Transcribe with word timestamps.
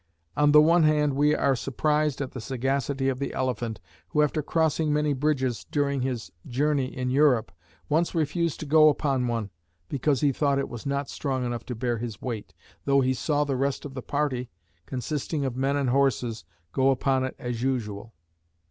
On 0.35 0.51
the 0.51 0.63
one 0.63 0.81
hand, 0.81 1.13
we 1.15 1.35
are 1.35 1.55
surprised 1.55 2.21
at 2.21 2.31
the 2.31 2.41
sagacity 2.41 3.07
of 3.07 3.19
the 3.19 3.35
elephant, 3.35 3.79
who, 4.07 4.23
after 4.23 4.41
crossing 4.41 4.91
many 4.91 5.13
bridges 5.13 5.67
during 5.69 6.01
his 6.01 6.31
journey 6.47 6.87
in 6.87 7.11
Europe, 7.11 7.51
once 7.87 8.15
refused 8.15 8.59
to 8.61 8.65
go 8.65 8.89
upon 8.89 9.27
one, 9.27 9.51
because 9.89 10.21
he 10.21 10.31
thought 10.31 10.57
it 10.57 10.69
was 10.69 10.87
not 10.87 11.07
strong 11.07 11.45
enough 11.45 11.67
to 11.67 11.75
bear 11.75 11.99
his 11.99 12.19
weight, 12.19 12.55
though 12.85 13.01
he 13.01 13.13
saw 13.13 13.43
the 13.43 13.55
rest 13.55 13.85
of 13.85 13.93
the 13.93 14.01
party, 14.01 14.49
consisting 14.87 15.45
of 15.45 15.55
men 15.55 15.75
and 15.77 15.91
horses, 15.91 16.45
go 16.73 16.89
upon 16.89 17.23
it 17.23 17.35
as 17.37 17.61
usual. 17.61 18.15